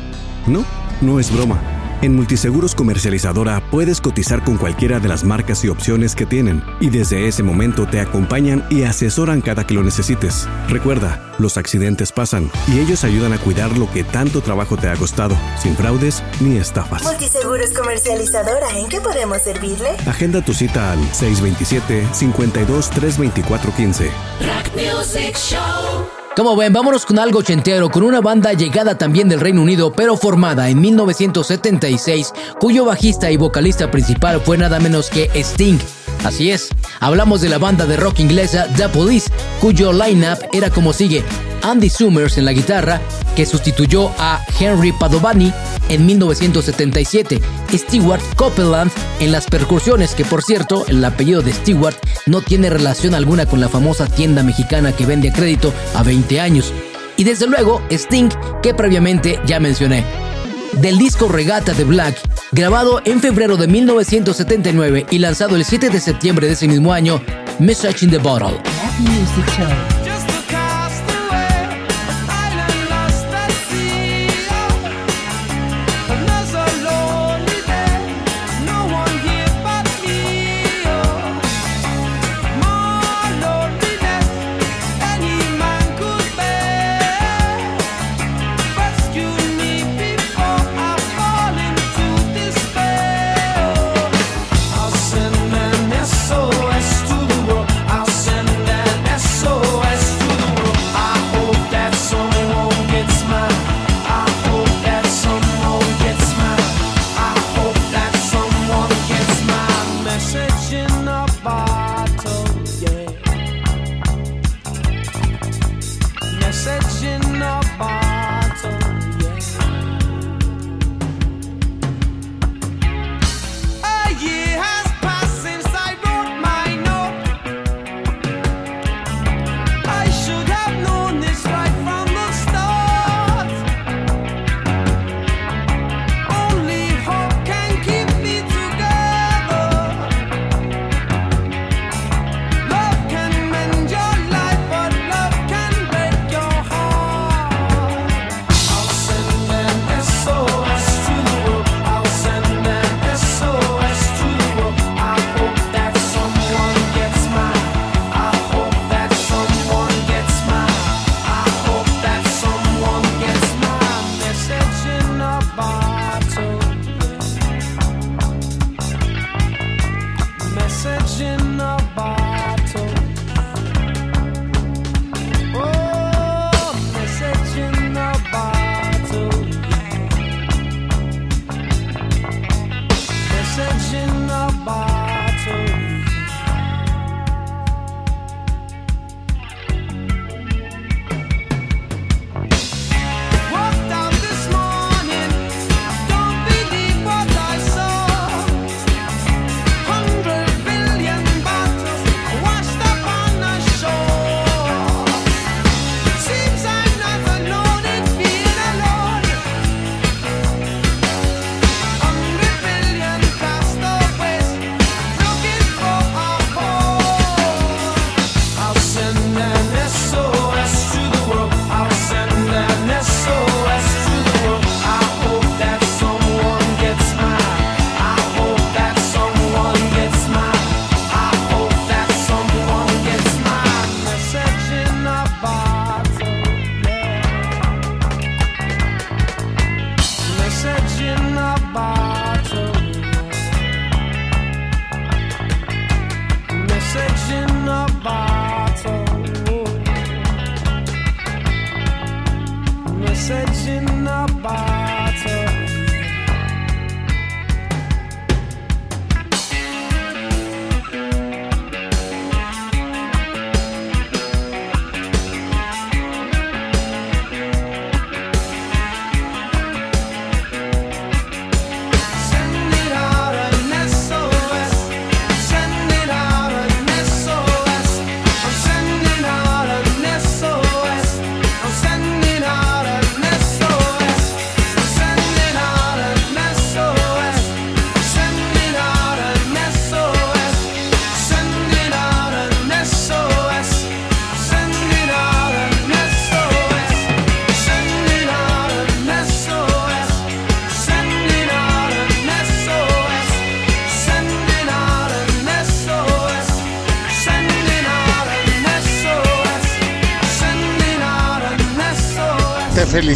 No, 0.48 0.64
no 1.00 1.20
es 1.20 1.32
broma. 1.32 1.81
En 2.02 2.14
Multiseguros 2.16 2.74
Comercializadora 2.74 3.62
puedes 3.70 4.00
cotizar 4.00 4.42
con 4.42 4.56
cualquiera 4.56 4.98
de 4.98 5.06
las 5.06 5.22
marcas 5.22 5.64
y 5.64 5.68
opciones 5.68 6.16
que 6.16 6.26
tienen 6.26 6.64
y 6.80 6.90
desde 6.90 7.28
ese 7.28 7.44
momento 7.44 7.86
te 7.86 8.00
acompañan 8.00 8.66
y 8.70 8.82
asesoran 8.82 9.40
cada 9.40 9.68
que 9.68 9.74
lo 9.74 9.84
necesites. 9.84 10.48
Recuerda, 10.68 11.32
los 11.38 11.56
accidentes 11.56 12.10
pasan 12.10 12.50
y 12.66 12.80
ellos 12.80 13.04
ayudan 13.04 13.32
a 13.32 13.38
cuidar 13.38 13.78
lo 13.78 13.88
que 13.92 14.02
tanto 14.02 14.40
trabajo 14.40 14.76
te 14.76 14.88
ha 14.88 14.96
costado, 14.96 15.36
sin 15.62 15.76
fraudes 15.76 16.24
ni 16.40 16.56
estafas. 16.56 17.04
Multiseguros 17.04 17.70
Comercializadora, 17.70 18.80
¿en 18.80 18.88
qué 18.88 19.00
podemos 19.00 19.40
servirle? 19.40 19.90
Agenda 20.04 20.44
tu 20.44 20.54
cita 20.54 20.90
al 20.90 20.98
627-52-324-15. 21.12 24.10
Rock 24.40 24.72
Music 24.74 25.36
Show. 25.36 26.21
Como 26.36 26.56
ven, 26.56 26.72
vámonos 26.72 27.04
con 27.04 27.18
algo 27.18 27.40
ochentero, 27.40 27.90
con 27.90 28.02
una 28.02 28.22
banda 28.22 28.54
llegada 28.54 28.96
también 28.96 29.28
del 29.28 29.40
Reino 29.40 29.60
Unido, 29.60 29.92
pero 29.92 30.16
formada 30.16 30.70
en 30.70 30.80
1976, 30.80 32.32
cuyo 32.58 32.86
bajista 32.86 33.30
y 33.30 33.36
vocalista 33.36 33.90
principal 33.90 34.40
fue 34.40 34.56
nada 34.56 34.80
menos 34.80 35.10
que 35.10 35.30
Sting. 35.34 35.78
Así 36.24 36.50
es, 36.50 36.68
hablamos 37.00 37.40
de 37.40 37.48
la 37.48 37.58
banda 37.58 37.84
de 37.84 37.96
rock 37.96 38.20
inglesa 38.20 38.68
The 38.76 38.88
Police, 38.88 39.30
cuyo 39.60 39.92
line-up 39.92 40.38
era 40.52 40.70
como 40.70 40.92
sigue. 40.92 41.24
Andy 41.62 41.88
Summers 41.88 42.38
en 42.38 42.44
la 42.44 42.52
guitarra, 42.52 43.00
que 43.34 43.44
sustituyó 43.44 44.10
a 44.18 44.40
Henry 44.58 44.92
Padovani 44.92 45.52
en 45.88 46.06
1977. 46.06 47.40
Stewart 47.72 48.22
Copeland 48.36 48.90
en 49.20 49.32
las 49.32 49.46
percusiones, 49.46 50.14
que 50.14 50.24
por 50.24 50.42
cierto, 50.42 50.84
el 50.86 51.04
apellido 51.04 51.42
de 51.42 51.52
Stewart 51.52 51.96
no 52.26 52.40
tiene 52.40 52.70
relación 52.70 53.14
alguna 53.14 53.46
con 53.46 53.60
la 53.60 53.68
famosa 53.68 54.06
tienda 54.06 54.42
mexicana 54.42 54.92
que 54.92 55.06
vende 55.06 55.30
a 55.30 55.32
crédito 55.32 55.72
a 55.94 56.02
20 56.02 56.40
años. 56.40 56.72
Y 57.16 57.24
desde 57.24 57.46
luego, 57.46 57.82
Sting, 57.90 58.30
que 58.62 58.74
previamente 58.74 59.40
ya 59.44 59.58
mencioné. 59.60 60.04
Del 60.80 60.98
disco 60.98 61.28
Regata 61.28 61.74
de 61.74 61.84
Black, 61.84 62.16
grabado 62.52 63.00
en 63.04 63.20
febrero 63.20 63.56
de 63.56 63.66
1979 63.66 65.06
y 65.10 65.18
lanzado 65.18 65.56
el 65.56 65.64
7 65.64 65.88
de 65.88 65.98
septiembre 65.98 66.46
de 66.46 66.52
ese 66.52 66.68
mismo 66.68 66.92
año, 66.92 67.20
Message 67.58 68.04
in 68.04 68.10
the 68.10 68.18
Bottle. 68.18 68.60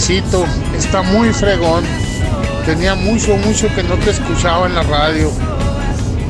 Felicito, 0.06 0.46
está 0.76 1.02
muy 1.02 1.32
fregón. 1.32 1.84
Tenía 2.64 2.94
mucho, 2.94 3.36
mucho 3.38 3.68
que 3.74 3.82
no 3.82 3.94
te 3.96 4.10
escuchaba 4.10 4.66
en 4.66 4.74
la 4.74 4.82
radio. 4.82 5.32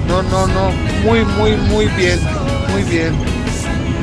No, 0.09 0.23
no, 0.23 0.47
no, 0.47 0.71
muy, 1.05 1.25
muy, 1.25 1.57
muy 1.57 1.87
bien, 1.89 2.19
muy 2.73 2.83
bien. 2.85 3.15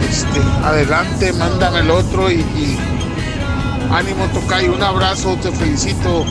Este, 0.08 0.40
adelante, 0.64 1.34
mándame 1.34 1.80
el 1.80 1.90
otro 1.90 2.30
y, 2.32 2.36
y 2.36 2.78
ánimo 3.92 4.26
Tocayo, 4.28 4.76
un 4.76 4.84
abrazo, 4.84 5.38
te 5.42 5.52
felicito. 5.52 6.26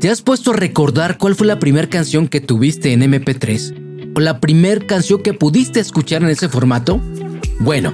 ¿Te 0.00 0.10
has 0.10 0.22
puesto 0.22 0.50
a 0.50 0.54
recordar 0.54 1.16
cuál 1.18 1.34
fue 1.36 1.46
la 1.46 1.58
primera 1.58 1.88
canción 1.88 2.28
que 2.28 2.40
tuviste 2.40 2.92
en 2.92 3.02
MP3? 3.02 4.14
¿O 4.16 4.20
la 4.20 4.40
primera 4.40 4.84
canción 4.84 5.22
que 5.22 5.32
pudiste 5.32 5.78
escuchar 5.80 6.22
en 6.22 6.30
ese 6.30 6.48
formato? 6.48 7.00
Bueno, 7.60 7.92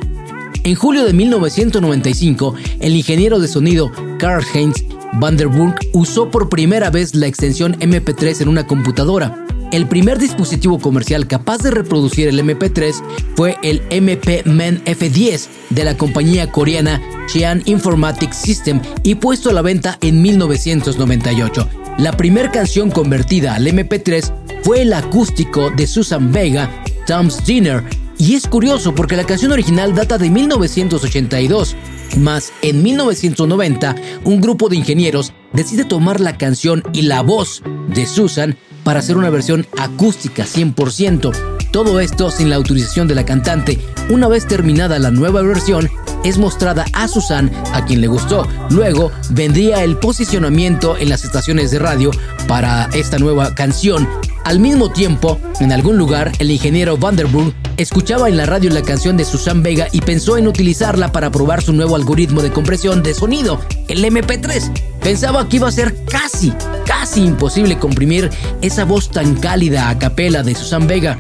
en 0.65 0.75
julio 0.75 1.05
de 1.05 1.13
1995, 1.13 2.55
el 2.81 2.95
ingeniero 2.95 3.39
de 3.41 3.49
sonido 3.49 3.91
Karl 4.19 4.45
Heinz 4.55 4.85
Vanderburg 5.15 5.75
usó 5.93 6.31
por 6.31 6.49
primera 6.49 6.91
vez 6.91 7.15
la 7.15 7.27
extensión 7.27 7.79
MP3 7.81 8.43
en 8.43 8.49
una 8.49 8.67
computadora. 8.67 9.45
El 9.73 9.89
primer 9.89 10.19
dispositivo 10.19 10.79
comercial 10.79 11.27
capaz 11.27 11.59
de 11.59 11.71
reproducir 11.71 12.29
el 12.29 12.39
MP3 12.39 12.95
fue 13.37 13.57
el 13.63 13.83
MP-Man 13.91 14.83
F10 14.85 15.49
de 15.71 15.85
la 15.85 15.97
compañía 15.97 16.51
coreana 16.53 17.01
Chean 17.27 17.63
Informatics 17.65 18.37
System 18.37 18.81
y 19.03 19.15
puesto 19.15 19.51
a 19.51 19.55
la 19.55 19.63
venta 19.63 19.99
en 20.03 20.21
1998. 20.21 21.69
La 21.99 22.17
primera 22.17 22.51
canción 22.51 22.91
convertida 22.91 23.55
al 23.55 23.67
MP3 23.67 24.33
fue 24.63 24.83
el 24.83 24.93
acústico 24.93 25.71
de 25.71 25.87
Susan 25.87 26.33
Vega, 26.33 26.71
Tom's 27.07 27.45
Dinner, 27.45 27.83
y 28.23 28.37
es 28.37 28.47
curioso 28.47 28.95
porque 28.95 29.17
la 29.17 29.25
canción 29.25 29.51
original 29.51 29.97
data 29.97 30.17
de 30.17 30.31
1982, 30.31 31.75
más 32.19 32.53
en 32.63 32.81
1990 32.81 33.97
un 34.23 34.41
grupo 34.41 34.69
de 34.69 34.77
ingenieros 34.77 35.33
decide 35.53 35.85
tomar 35.85 36.21
la 36.21 36.39
canción 36.39 36.85
y 36.93 37.03
la 37.03 37.23
voz 37.23 37.65
de 37.89 38.07
Susan 38.07 38.57
para 38.85 39.01
hacer 39.01 39.17
una 39.17 39.29
versión 39.29 39.67
acústica 39.77 40.45
100%. 40.45 41.52
Todo 41.73 42.01
esto 42.01 42.31
sin 42.31 42.51
la 42.51 42.57
autorización 42.57 43.09
de 43.09 43.15
la 43.15 43.25
cantante. 43.25 43.81
Una 44.11 44.29
vez 44.29 44.47
terminada 44.47 44.99
la 44.99 45.11
nueva 45.11 45.41
versión, 45.41 45.89
es 46.23 46.37
mostrada 46.37 46.85
a 46.93 47.09
Susan, 47.09 47.51
a 47.73 47.87
quien 47.87 48.03
le 48.03 48.09
gustó. 48.09 48.47
Luego 48.69 49.11
vendría 49.31 49.83
el 49.83 49.97
posicionamiento 49.97 50.99
en 50.99 51.09
las 51.09 51.25
estaciones 51.25 51.71
de 51.71 51.79
radio 51.79 52.11
para 52.47 52.91
esta 52.93 53.19
nueva 53.19 53.55
canción. 53.55 54.07
Al 54.45 54.61
mismo 54.61 54.93
tiempo, 54.93 55.41
en 55.61 55.73
algún 55.73 55.97
lugar, 55.97 56.31
el 56.41 56.51
ingeniero 56.51 56.99
Vanderburg 56.99 57.55
escuchaba 57.79 58.29
en 58.29 58.37
la 58.37 58.45
radio 58.45 58.71
la 58.71 58.83
canción 58.83 59.17
de 59.17 59.25
Susan 59.25 59.63
Vega 59.63 59.89
y 59.93 60.03
pensó 60.03 60.37
en 60.37 60.49
utilizarla 60.49 61.11
para 61.11 61.31
probar 61.31 61.63
su 61.63 61.73
nuevo 61.73 61.97
algoritmo 61.97 62.43
de 62.43 62.53
compresión 62.53 63.03
de 63.03 63.15
sonido, 63.15 63.61
el 63.89 64.05
MP3. 64.05 64.73
Pensaba 65.01 65.49
que 65.49 65.57
iba 65.57 65.69
a 65.69 65.73
ser 65.73 66.05
casi, 66.05 66.53
casi 66.85 67.23
imposible 67.25 67.79
comprimir 67.79 68.29
esa 68.61 68.85
voz 68.85 69.11
tan 69.11 69.37
cálida 69.37 69.89
a 69.89 69.99
capela 69.99 70.43
de 70.43 70.55
Susan 70.55 70.87
Vega. 70.87 71.19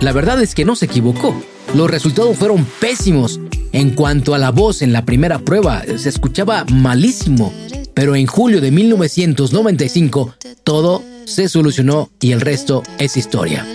La 0.00 0.12
verdad 0.12 0.42
es 0.42 0.54
que 0.54 0.64
no 0.64 0.76
se 0.76 0.86
equivocó. 0.86 1.34
Los 1.74 1.90
resultados 1.90 2.36
fueron 2.36 2.66
pésimos. 2.80 3.40
En 3.72 3.90
cuanto 3.90 4.34
a 4.34 4.38
la 4.38 4.50
voz 4.50 4.82
en 4.82 4.92
la 4.92 5.04
primera 5.04 5.38
prueba, 5.38 5.82
se 5.96 6.08
escuchaba 6.08 6.64
malísimo. 6.72 7.52
Pero 7.94 8.14
en 8.14 8.26
julio 8.26 8.60
de 8.60 8.70
1995, 8.70 10.34
todo 10.64 11.02
se 11.24 11.48
solucionó 11.48 12.10
y 12.20 12.32
el 12.32 12.40
resto 12.40 12.82
es 12.98 13.16
historia. 13.16 13.66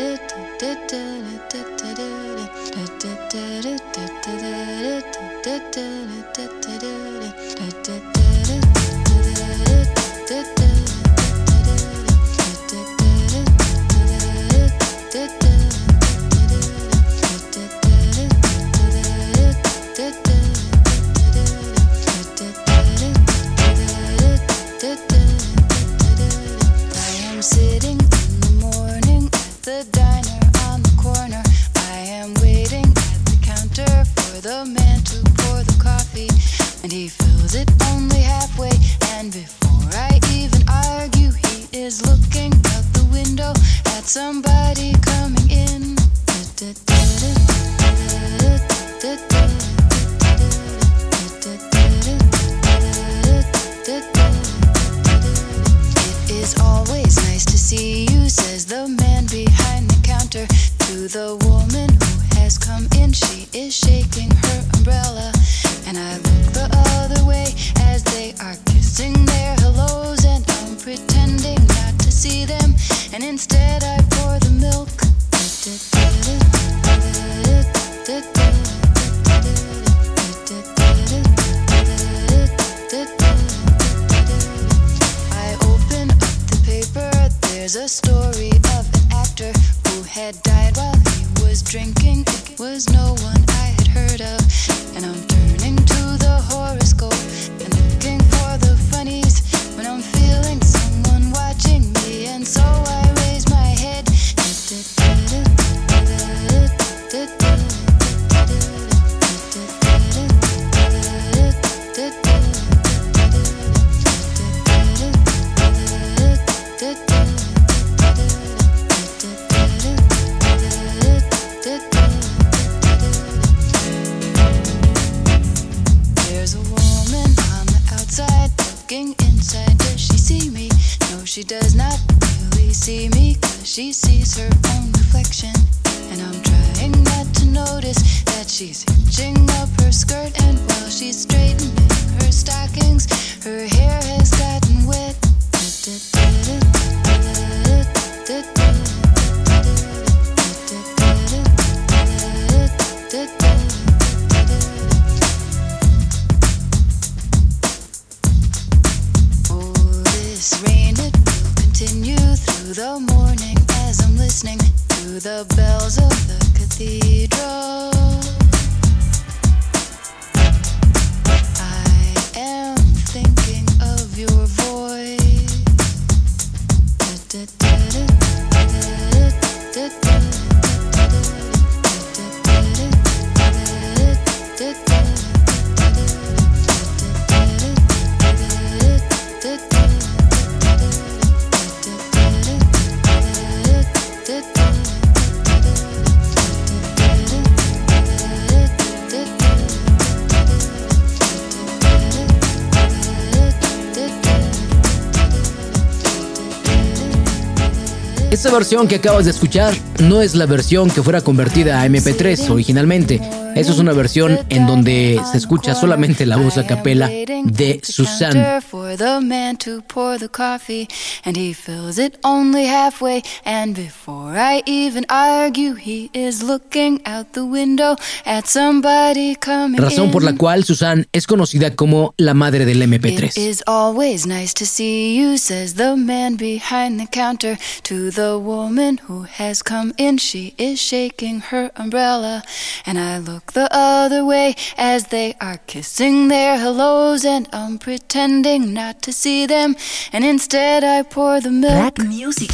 Versión 208.62 208.88
que 208.88 208.98
acabas 208.98 209.26
de 209.26 209.32
escuchar 209.32 209.74
no 210.04 210.22
es 210.22 210.36
la 210.36 210.46
versión 210.46 210.92
que 210.92 211.02
fuera 211.02 211.22
convertida 211.22 211.82
a 211.82 211.88
MP3 211.88 212.48
originalmente. 212.52 213.20
Eso 213.56 213.72
es 213.72 213.80
una 213.80 213.92
versión 213.92 214.38
en 214.50 214.68
donde 214.68 215.20
se 215.32 215.40
escucha 215.40 215.74
solamente 215.74 216.28
la 216.28 216.38
voz 216.38 216.60
a 216.60 216.68
capela 216.68 217.08
de 217.08 217.80
Susan. 217.82 218.62
For 218.92 218.98
the 218.98 219.22
man 219.22 219.56
to 219.58 219.82
pour 219.88 220.18
the 220.18 220.28
coffee, 220.28 220.90
and 221.24 221.38
he 221.38 221.54
fills 221.54 221.98
it 221.98 222.18
only 222.26 222.66
halfway. 222.66 223.22
And 223.46 223.74
before 223.74 224.36
I 224.36 224.64
even 224.66 225.06
argue, 225.08 225.76
he 225.76 226.10
is 226.14 226.44
looking 226.44 227.02
out 227.06 227.32
the 227.32 227.46
window 227.46 227.96
at 228.26 228.48
somebody 228.48 229.36
coming 229.36 229.80
Razón 229.80 230.12
por 230.12 230.24
la 230.24 230.34
cual 230.34 230.66
Susan 230.66 231.08
es 231.14 231.26
conocida 231.26 231.74
como 231.74 232.14
la 232.18 232.34
madre 232.34 232.66
del 232.66 232.82
MP3. 232.82 233.38
is 233.38 233.64
always 233.66 234.26
nice 234.26 234.54
to 234.56 234.66
see 234.66 235.16
you, 235.16 235.38
says 235.38 235.76
the 235.76 235.96
man 235.96 236.36
behind 236.36 237.00
the 237.00 237.08
counter 237.08 237.58
to 237.84 238.12
the 238.12 238.38
woman 238.38 238.98
who 239.08 239.24
has 239.24 239.64
come 239.64 239.94
in. 239.98 240.18
She 240.18 240.54
is 240.58 240.82
shaking 240.82 241.40
her 241.52 241.72
umbrella, 241.78 242.44
and 242.86 243.00
I 243.00 243.20
look 243.20 243.54
the 243.54 243.70
other 243.72 244.26
way 244.26 244.56
as 244.78 245.08
they 245.08 245.36
are 245.40 245.60
kissing 245.66 246.28
their 246.28 246.58
hellos, 246.58 247.24
and 247.24 247.48
I'm 247.54 247.78
pretending 247.78 248.74
not 248.82 249.02
to 249.04 249.14
see 249.14 249.46
them, 249.46 249.76
and 250.12 250.24
instead 250.26 250.84
I 250.84 251.04
pour 251.04 251.40
the 251.40 251.52
milk. 251.52 252.00
Music 252.00 252.52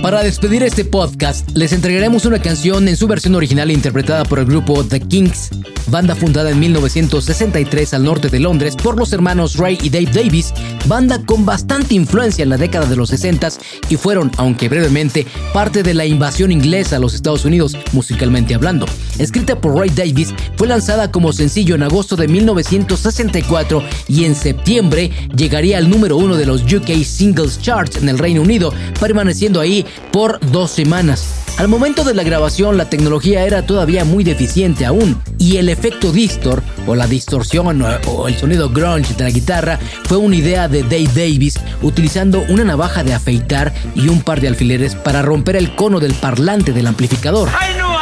Para 0.00 0.22
despedir 0.22 0.62
este 0.62 0.82
podcast, 0.82 1.50
les 1.54 1.74
entregaremos 1.74 2.24
una 2.24 2.40
canción 2.40 2.88
en 2.88 2.96
su 2.96 3.06
versión 3.06 3.34
original 3.34 3.70
interpretada 3.70 4.24
por 4.24 4.38
el 4.38 4.46
grupo 4.46 4.82
The 4.82 5.00
Kings, 5.00 5.50
banda 5.88 6.14
fundada 6.14 6.50
en 6.50 6.58
1963 6.58 7.92
al 7.92 8.04
norte 8.04 8.30
de 8.30 8.40
Londres 8.40 8.76
por 8.76 8.96
los 8.96 9.12
hermanos 9.12 9.58
Ray 9.58 9.76
y 9.82 9.90
Dave 9.90 10.08
Davis, 10.10 10.54
banda 10.86 11.22
con 11.26 11.44
bastante 11.44 11.94
influencia 11.94 12.42
en 12.42 12.48
la 12.48 12.56
década 12.56 12.86
de 12.86 12.96
los 12.96 13.10
60 13.10 13.50
y 13.90 13.96
fueron, 13.96 14.30
aunque 14.38 14.70
brevemente, 14.70 15.26
parte 15.52 15.82
de 15.82 15.92
la 15.92 16.06
invasión 16.06 16.50
inglesa 16.50 16.96
a 16.96 16.98
los 16.98 17.12
Estados 17.12 17.44
Unidos, 17.44 17.76
musicalmente 17.92 18.54
hablando. 18.54 18.86
Escrita 19.18 19.60
por 19.60 19.76
Ray 19.76 19.90
Davis, 19.90 20.34
fue 20.56 20.66
lanzada 20.66 21.10
como 21.10 21.32
sencillo 21.32 21.74
en 21.74 21.82
agosto 21.82 22.16
de 22.16 22.26
1964 22.26 23.82
y 24.08 24.24
en 24.24 24.34
septiembre 24.34 25.10
llegaría 25.36 25.76
al 25.76 25.90
número 25.90 26.16
uno 26.16 26.36
de 26.36 26.46
los 26.46 26.62
UK 26.62 27.04
Singles 27.04 27.60
Charts 27.60 27.98
en 27.98 28.08
el 28.08 28.18
Reino 28.18 28.40
Unido, 28.40 28.72
permaneciendo 28.98 29.41
ahí 29.60 29.84
por 30.12 30.38
dos 30.52 30.70
semanas. 30.70 31.26
Al 31.58 31.68
momento 31.68 32.02
de 32.04 32.14
la 32.14 32.22
grabación 32.22 32.78
la 32.78 32.88
tecnología 32.88 33.44
era 33.44 33.66
todavía 33.66 34.04
muy 34.04 34.24
deficiente 34.24 34.86
aún 34.86 35.20
y 35.38 35.58
el 35.58 35.68
efecto 35.68 36.10
distor 36.12 36.62
o 36.86 36.94
la 36.94 37.06
distorsión 37.06 37.82
o- 37.82 37.88
o 38.10 38.28
el 38.28 38.36
sonido 38.36 38.70
grunge 38.70 39.14
de 39.14 39.24
la 39.24 39.30
guitarra 39.30 39.78
fue 40.04 40.16
una 40.16 40.36
idea 40.36 40.68
de 40.68 40.82
Dave 40.82 41.08
Davis 41.14 41.58
utilizando 41.82 42.42
una 42.48 42.64
navaja 42.64 43.04
de 43.04 43.12
afeitar 43.14 43.72
y 43.94 44.08
un 44.08 44.22
par 44.22 44.40
de 44.40 44.48
alfileres 44.48 44.94
para 44.94 45.20
romper 45.22 45.56
el 45.56 45.74
cono 45.74 46.00
del 46.00 46.14
parlante 46.14 46.72
del 46.72 46.86
amplificador. 46.86 47.48
¡Ay, 47.58 47.74
no! 47.78 47.92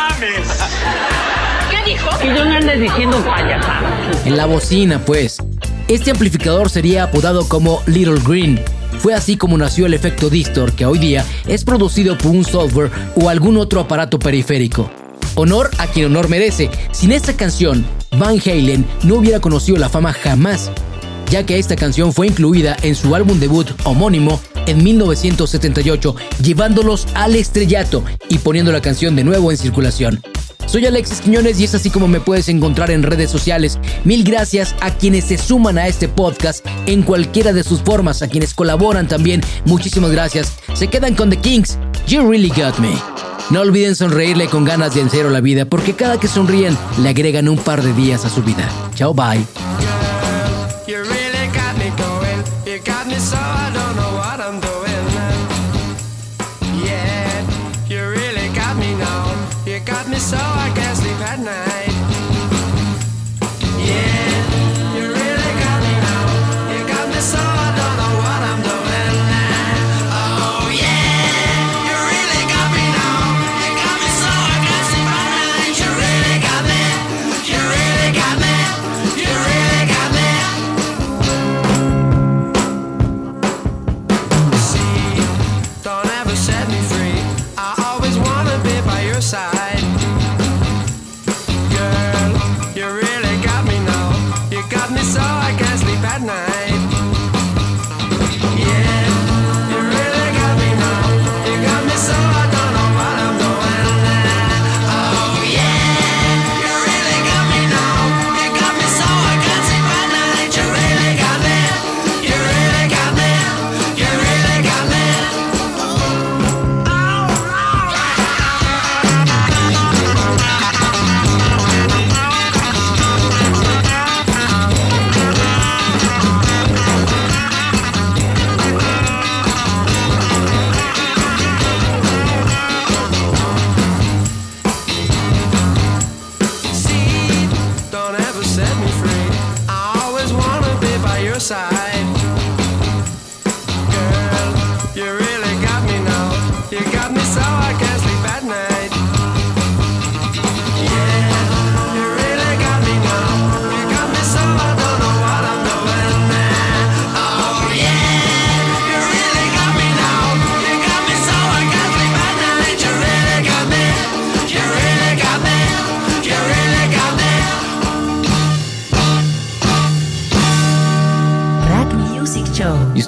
¿Qué 1.71 1.91
dijo? 1.93 2.09
Que 2.21 2.29
yo 2.29 2.45
no 2.45 2.53
ande 2.53 2.77
diciendo 2.79 3.17
payasadas. 3.25 4.27
En 4.27 4.37
la 4.37 4.47
bocina, 4.47 4.99
pues. 5.05 5.39
Este 5.89 6.11
amplificador 6.11 6.71
sería 6.71 7.05
apodado 7.05 7.49
como 7.49 7.83
Little 7.87 8.21
Green. 8.25 8.61
Fue 8.99 9.15
así 9.15 9.37
como 9.37 9.57
nació 9.57 9.87
el 9.87 9.95
efecto 9.95 10.29
Distor, 10.29 10.73
que 10.73 10.87
hoy 10.87 10.99
día 10.99 11.25
es 11.47 11.65
producido 11.65 12.19
por 12.19 12.33
un 12.33 12.45
software 12.45 12.91
o 13.17 13.29
algún 13.29 13.57
otro 13.57 13.81
aparato 13.81 14.19
periférico. 14.19 14.91
Honor 15.37 15.71
a 15.79 15.87
quien 15.87 16.07
honor 16.07 16.29
merece. 16.29 16.71
Sin 16.93 17.13
esta 17.13 17.35
canción, 17.35 17.87
Van 18.19 18.41
Halen 18.45 18.85
no 19.05 19.17
hubiera 19.17 19.41
conocido 19.41 19.79
la 19.79 19.89
fama 19.89 20.13
jamás, 20.13 20.71
ya 21.31 21.47
que 21.47 21.59
esta 21.59 21.77
canción 21.77 22.13
fue 22.13 22.27
incluida 22.27 22.77
en 22.83 22.95
su 22.95 23.15
álbum 23.15 23.39
debut 23.39 23.71
homónimo 23.85 24.41
en 24.67 24.83
1978, 24.83 26.17
llevándolos 26.43 27.07
al 27.15 27.37
estrellato 27.37 28.05
y 28.29 28.39
poniendo 28.39 28.73
la 28.73 28.83
canción 28.83 29.17
de 29.17 29.25
nuevo 29.25 29.51
en 29.51 29.57
circulación. 29.57 30.21
Soy 30.71 30.87
Alexis 30.87 31.21
Quiñones 31.21 31.59
y 31.59 31.65
es 31.65 31.75
así 31.75 31.91
como 31.91 32.07
me 32.07 32.21
puedes 32.21 32.49
encontrar 32.49 32.93
en 32.93 33.03
redes 33.03 33.29
sociales. 33.29 33.81
Mil 34.05 34.23
gracias 34.23 34.77
a 34.81 34.93
quienes 34.93 35.25
se 35.25 35.37
suman 35.37 35.79
a 35.79 35.89
este 35.89 36.07
podcast 36.07 36.65
en 36.87 37.03
cualquiera 37.03 37.53
de 37.53 37.65
sus 37.65 37.81
formas, 37.81 38.23
a 38.23 38.29
quienes 38.29 38.55
colaboran 38.55 39.09
también. 39.09 39.41
Muchísimas 39.65 40.13
gracias. 40.13 40.53
Se 40.75 40.87
quedan 40.87 41.17
con 41.17 41.29
The 41.29 41.39
Kings. 41.39 41.77
You 42.07 42.31
really 42.31 42.51
got 42.51 42.79
me. 42.79 42.95
No 43.51 43.63
olviden 43.63 43.97
sonreírle 43.97 44.47
con 44.47 44.65
ganas 44.65 44.95
de 44.95 45.01
en 45.01 45.11
cero 45.11 45.29
la 45.31 45.41
vida, 45.41 45.65
porque 45.65 45.95
cada 45.95 46.21
que 46.21 46.29
sonríen 46.29 46.79
le 47.03 47.09
agregan 47.09 47.49
un 47.49 47.59
par 47.59 47.83
de 47.83 47.93
días 47.93 48.25
a 48.25 48.31
su 48.31 48.41
vida. 48.41 48.69
Chao, 48.95 49.13
bye. 49.13 49.45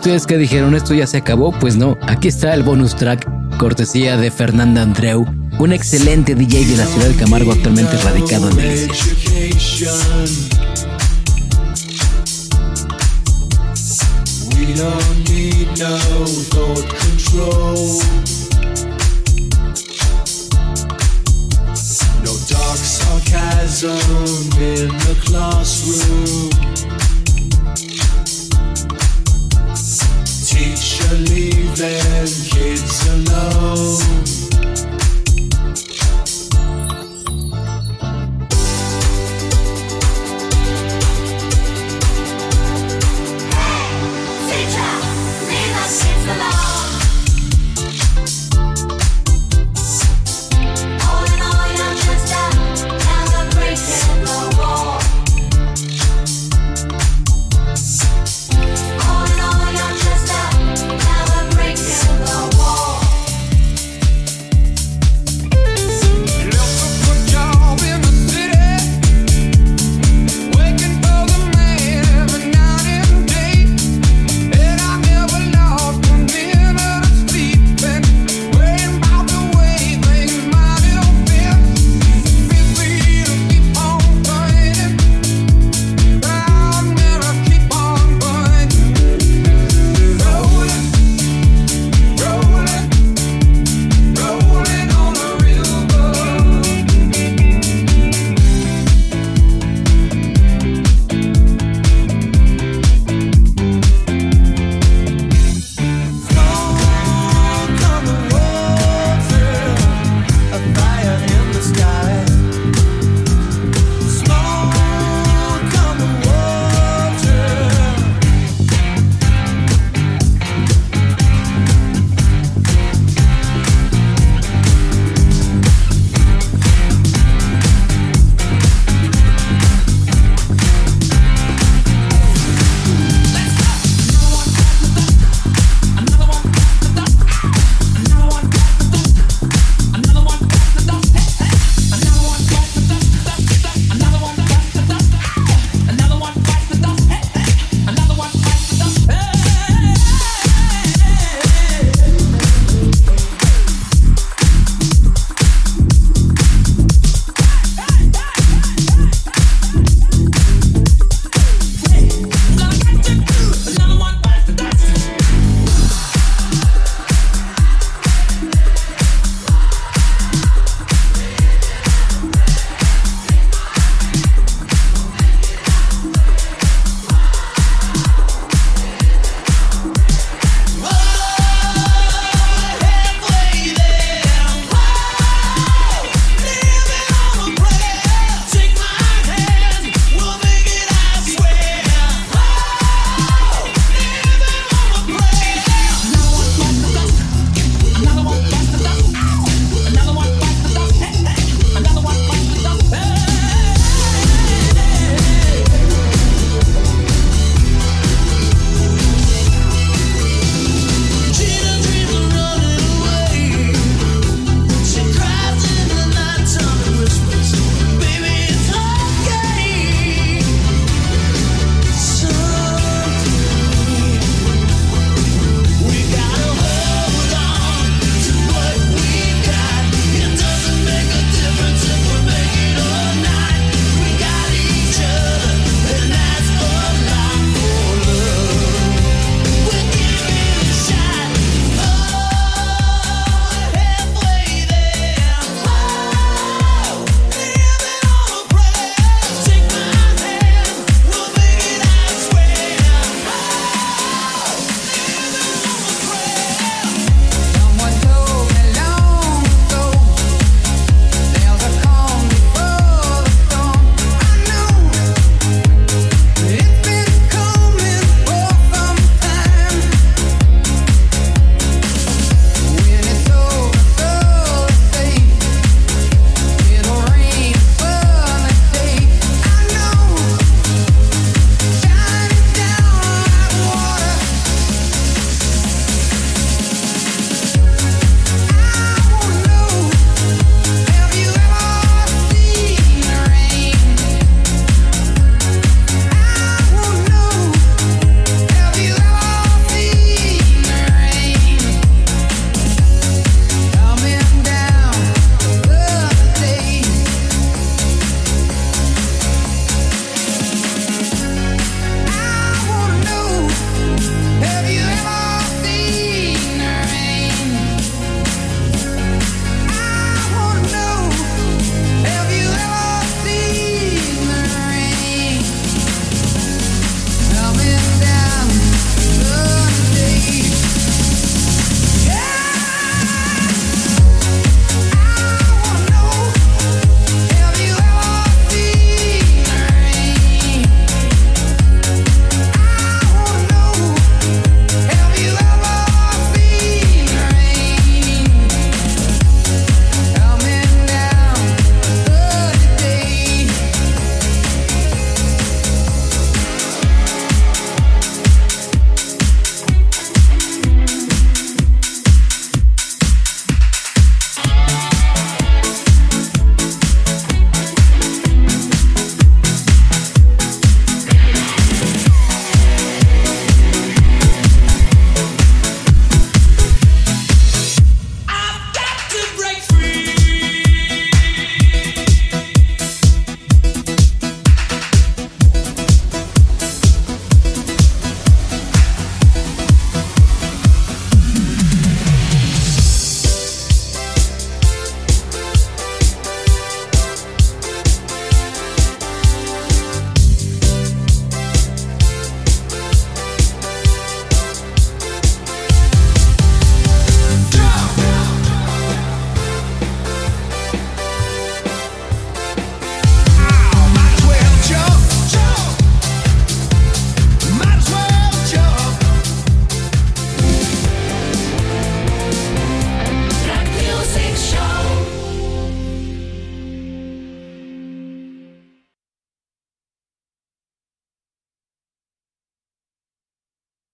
Ustedes 0.02 0.26
qué 0.26 0.36
dijeron? 0.36 0.74
¿Esto 0.74 0.94
ya 0.94 1.06
se 1.06 1.18
acabó? 1.18 1.52
Pues 1.52 1.76
no, 1.76 1.96
aquí 2.02 2.26
está 2.26 2.54
el 2.54 2.64
bonus 2.64 2.96
track, 2.96 3.24
cortesía 3.56 4.16
de 4.16 4.32
Fernanda 4.32 4.82
Andreu, 4.82 5.24
un 5.60 5.72
excelente 5.72 6.34
DJ 6.34 6.66
de 6.66 6.76
la 6.76 6.86
ciudad 6.86 7.06
de 7.06 7.14
Camargo 7.14 7.52
actualmente 7.52 7.96
radicado 7.98 8.50
en 8.50 8.56
classroom. 25.24 26.62
never 31.12 31.24
leaving 31.24 31.74
kids 32.48 33.08
alone. 33.08 34.41